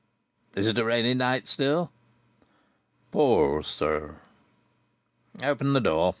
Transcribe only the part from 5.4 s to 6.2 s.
"Open the door.